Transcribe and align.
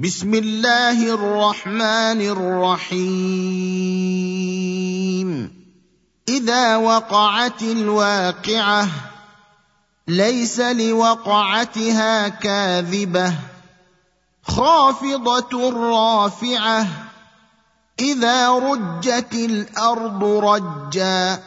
بسم 0.00 0.34
الله 0.34 1.14
الرحمن 1.14 2.20
الرحيم. 2.32 3.00
إذا 6.28 6.76
وقعت 6.76 7.62
الواقعة 7.62 8.88
ليس 10.08 10.60
لوقعتها 10.60 12.28
كاذبة. 12.28 13.34
خافضة 14.42 15.70
رافعة 15.70 16.86
إذا 18.00 18.48
رجت 18.48 19.34
الأرض 19.34 20.24
رجا. 20.24 21.42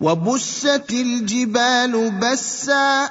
وبست 0.00 0.90
الجبال 0.90 2.10
بسا 2.10 3.10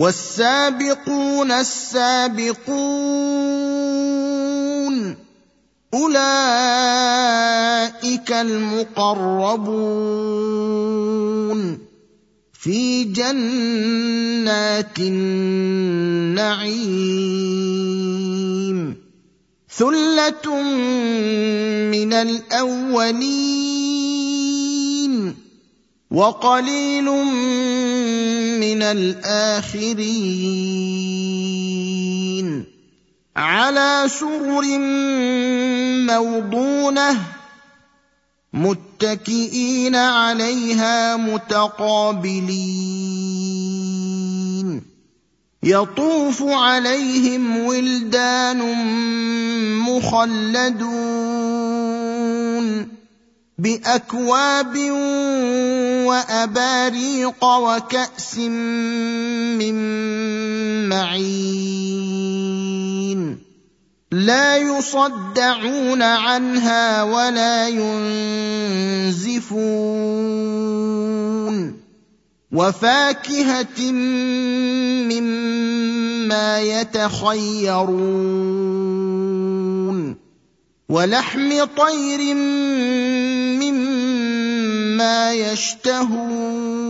والسابقون 0.00 1.52
السابقون 1.52 2.56
أولئك 5.94 6.20
المقربون 8.32 9.50
في 12.52 13.04
جنات 13.04 14.98
النعيم. 14.98 16.40
ثلة 19.68 20.62
من 21.92 22.12
الأولين 22.12 23.20
وقليل 26.10 27.04
من 27.04 27.79
الآخرين. 28.62 30.00
على 33.36 34.04
سرر 34.08 34.78
موضونة 36.06 37.16
متكئين 38.52 39.94
عليها 39.94 41.16
متقابلين. 41.16 42.40
يطوف 45.62 46.42
عليهم 46.42 47.56
ولدان 47.56 48.58
مخلدون. 49.78 51.00
بأكواب 53.60 54.74
وأباريق 56.08 57.44
وكأس 57.44 58.38
من 59.60 59.76
معين. 60.88 62.00
لا 64.12 64.56
يصدعون 64.56 66.02
عنها 66.02 67.02
ولا 67.02 67.68
ينزفون. 67.68 69.50
وفاكهة 72.52 73.92
مما 75.10 76.60
يتخيرون. 76.60 78.69
ولحم 80.90 81.64
طير 81.64 82.34
مما 83.62 85.32
يشتهون 85.32 86.80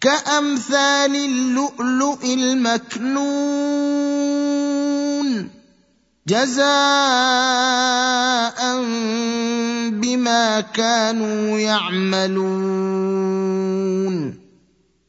كأمثال 0.00 1.16
اللؤلؤ 1.16 2.24
المكنون 2.24 3.42
جزاء 6.26 6.62
بما 9.90 10.60
كانوا 10.60 11.58
يعملون 11.58 13.11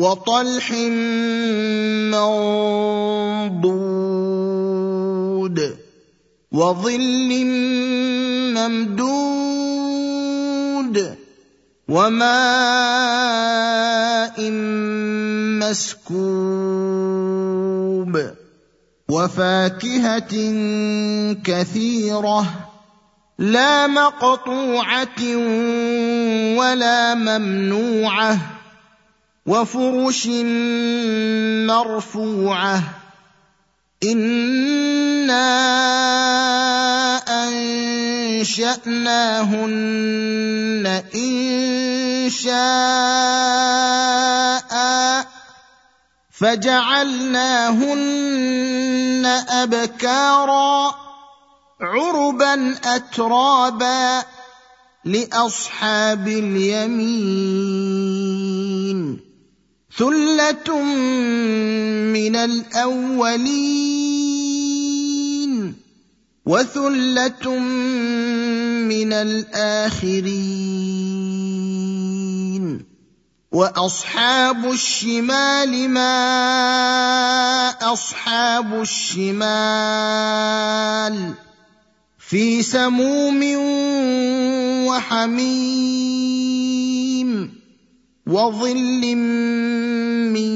وطلح 0.00 0.72
منضود 2.16 3.20
وظل 6.52 7.30
ممدود 8.56 9.80
وماء 11.88 12.30
مسكوب 15.60 16.20
وفاكهة 19.08 20.34
كثيرة 21.44 22.40
لا 23.38 23.86
مقطوعة 23.86 25.20
ولا 26.56 27.14
ممنوعة 27.14 28.59
وفرش 29.50 30.26
مرفوعة. 31.66 32.82
أنا 34.02 35.46
انشاناهن 38.38 39.26
ان 41.14 42.30
شاء 42.30 42.60
فجعلناهن 46.30 47.84
ابكارا 49.48 50.94
عربا 51.80 52.76
اترابا 52.84 54.22
لاصحاب 55.04 56.28
اليمين 56.28 57.80
ثله 60.00 60.82
من 62.16 62.36
الاولين 62.36 63.90
وثله 66.46 67.58
من 68.88 69.12
الاخرين 69.12 70.40
واصحاب 73.52 74.64
الشمال 74.72 75.90
ما 75.90 76.16
اصحاب 77.92 78.80
الشمال 78.80 80.14
في 82.18 82.62
سموم 82.62 83.40
وحميم 84.88 86.00
وظل 88.26 89.16
من 90.32 90.50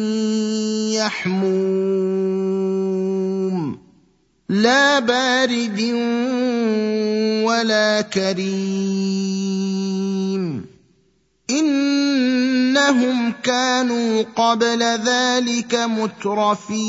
يحموم. 0.93 1.45
لا 4.49 4.99
بارد 4.99 5.81
ولا 7.45 8.01
كريم. 8.01 9.45
انهم 11.51 13.33
كانوا 13.43 14.23
قبل 14.23 14.83
ذلك 14.83 15.75
مترفين. 15.75 16.85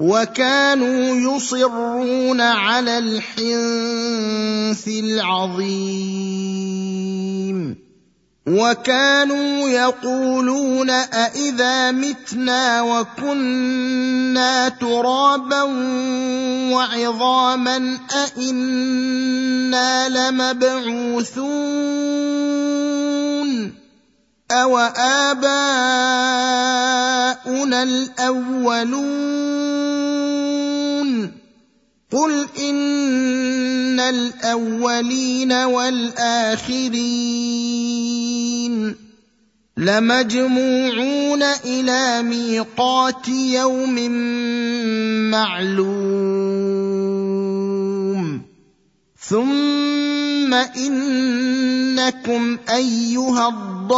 وكانوا 0.00 1.36
يصرون 1.36 2.40
على 2.40 2.98
الحنث 2.98 4.88
العظيم. 4.88 6.29
وكانوا 8.46 9.68
يقولون 9.68 10.90
أإذا 10.90 11.90
متنا 11.90 12.82
وكنا 12.82 14.68
ترابا 14.68 15.62
وعظاما 16.72 17.98
أإنا 18.12 20.08
لمبعوثون 20.08 21.50
أو 24.50 24.78
آباؤنا 24.96 25.42
الأولون 27.82 29.79
قل 32.10 32.46
إن 32.58 34.00
الأولين 34.00 35.52
والآخرين 35.52 36.90
لمجموعون 39.76 41.42
إلى 41.42 42.22
ميقات 42.22 43.28
يوم 43.28 44.10
معلوم 45.30 46.00
ثم 49.18 50.54
إنكم 50.54 52.58
أيها 52.70 53.48
الضالون 53.48 53.90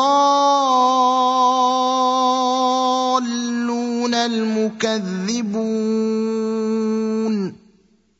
المكذبون 4.14 6.02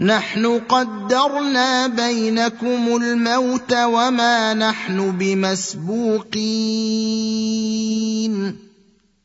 نحن 0.00 0.60
قدرنا 0.68 1.86
بينكم 1.86 2.96
الموت 2.96 3.72
وما 3.72 4.54
نحن 4.54 5.18
بمسبوقين. 5.18 6.40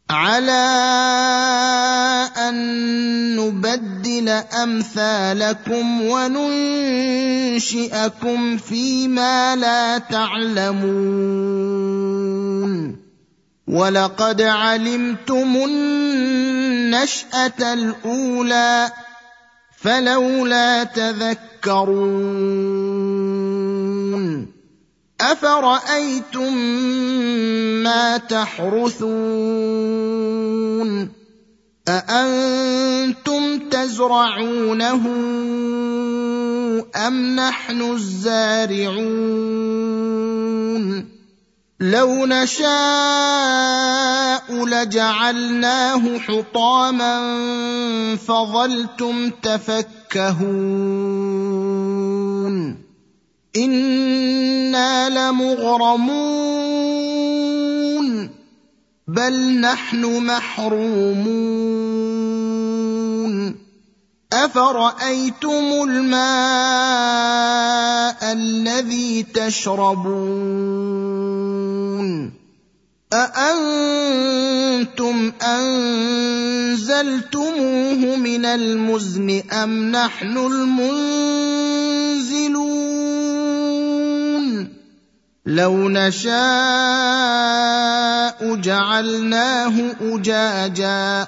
على 0.10 0.52
أن 2.38 2.56
نبدل 3.36 4.30
أمثالكم 4.64 6.02
وننشئكم 6.02 6.38
فيما 8.58 9.56
لا 9.56 9.98
تعلمون. 9.98 11.46
ولقد 13.68 14.42
علمتم 14.42 15.56
النشأة 15.56 17.74
الأولى 17.74 18.92
فلولا 19.78 20.84
تذكرون 20.84 22.46
أفرأيتم 25.22 26.58
ما 27.84 28.18
تحرثون 28.18 29.56
أأنتم 31.88 33.70
تزرعونه 33.70 35.06
أم 36.96 37.36
نحن 37.36 37.82
الزارعون 37.82 39.56
لو 41.80 42.26
نشاء 42.26 42.66
لجعلناه 44.66 46.18
حطاما 46.18 47.16
فظلتم 48.16 49.30
تفكهون. 49.30 50.46
إنا 53.56 55.10
لمغرمون 55.10 56.46
بل 59.08 59.60
نحن 59.60 60.26
محرومون. 60.26 62.15
افرايتم 64.34 65.84
الماء 65.90 67.16
الذي 68.24 69.24
تشربون 69.24 70.46
اانتم 73.14 74.38
انزلتموه 75.42 77.16
من 78.16 78.46
المزن 78.46 79.44
ام 79.52 79.92
نحن 79.92 80.38
المنزلون 80.38 81.46
لو 85.46 85.90
نشاء 85.90 86.36
جعلناه 88.56 89.74
اجاجا 90.02 91.28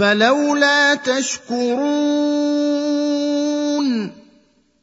فلولا 0.00 0.94
تشكرون 0.94 1.90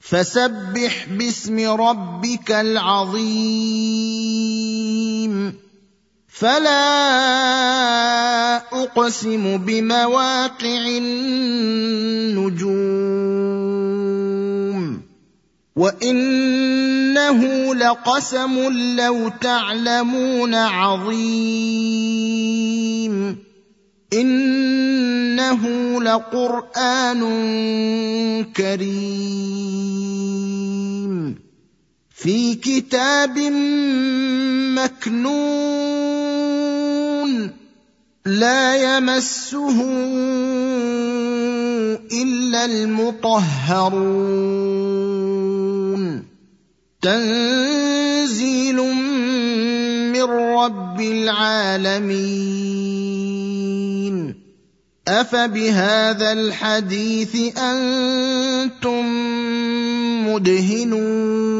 فسبح 0.00 1.06
باسم 1.10 1.70
ربك 1.70 2.50
العظيم. 2.50 3.66
فلا 6.28 6.76
أقسم 8.56 9.58
بمواقع 9.58 10.98
النجوم. 10.98 13.65
وانه 15.76 17.40
لقسم 17.74 18.54
لو 18.96 19.28
تعلمون 19.40 20.54
عظيم 20.54 21.66
انه 24.12 25.62
لقران 26.02 27.22
كريم 28.56 29.66
في 32.14 32.54
كتاب 32.54 33.38
مكنون 34.78 36.06
لا 38.26 38.96
يمسه 38.96 39.82
الا 42.12 42.64
المطهرون 42.64 44.16
تنزيل 47.02 48.76
من 50.12 50.22
رب 50.22 51.00
العالمين. 51.00 52.56
أفبهذا 55.08 56.32
الحديث 56.32 57.58
أنتم 57.58 59.06
مدهنون. 60.28 61.56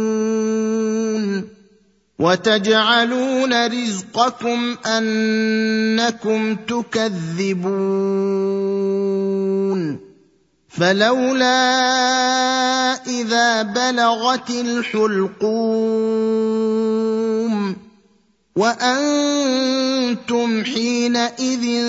وتجعلون 2.19 3.67
رزقكم 3.67 4.77
أنكم 4.87 6.57
تكذبون. 6.57 7.67
فلولا 10.77 11.57
إذا 13.07 13.63
بلغت 13.63 14.51
الحلقوم 14.51 15.87
وأنتم 18.57 20.65
حينئذ 20.65 21.85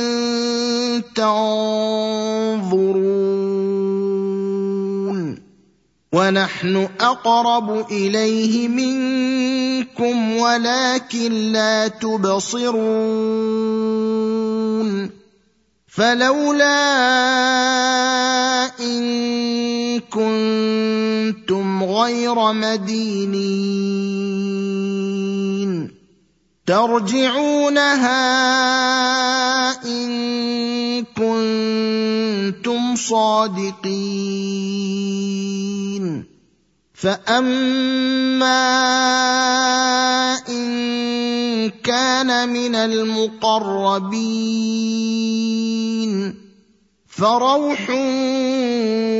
تنظرون 1.15 2.67
ونحن 6.13 6.88
أقرب 7.00 7.91
إليه 7.91 8.67
منكم 8.67 10.38
ولكن 10.38 11.51
لا 11.51 11.88
تبصرون 11.88 13.76
فلولا 15.97 16.77
إن 18.79 19.99
كنتم 19.99 21.83
غير 21.83 22.53
مدينين 22.53 23.57
ترجعونها 26.67 28.13
إن 29.85 30.09
كنتم 31.17 32.95
صادقين 32.95 34.37
فأما 36.93 38.57
إن 40.49 41.69
كان 41.69 42.49
من 42.49 42.75
المقربين 42.75 44.57
فروح 47.17 47.89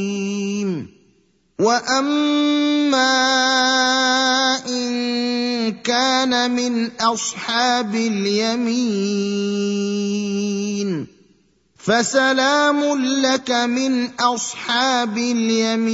وأما 1.58 3.14
إن 4.68 5.72
كان 5.72 6.50
من 6.50 6.90
أصحاب 7.00 7.94
اليمين 7.94 8.74
فسلام 11.78 12.94
لك 13.22 13.50
من 13.50 14.10
أصحاب 14.20 15.18
اليمين. 15.18 15.84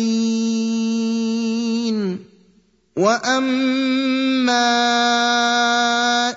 واما 3.00 4.60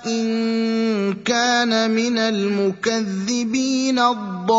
ان 0.06 1.14
كان 1.24 1.90
من 1.90 2.18
المكذبين 2.18 3.98
الضالين 3.98 4.54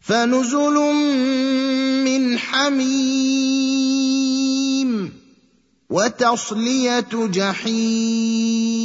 فنزل 0.00 0.76
من 2.04 2.38
حميم 2.38 3.34
وتصليه 5.90 7.08
جحيم 7.12 8.84